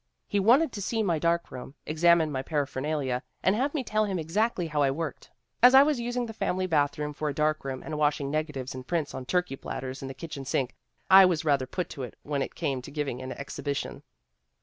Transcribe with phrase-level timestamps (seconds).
[0.27, 4.17] He wanted to see my darkroom, examine my parapher nalia, and have me tell him
[4.17, 5.29] exactly how I worked.
[5.61, 9.13] As I was using the family bathroom for a darkroom and washing negatives and prints
[9.13, 10.73] on turkey platters in the kitchen sink,
[11.11, 14.01] I was rather put to it when it Cme to giving an exhibition.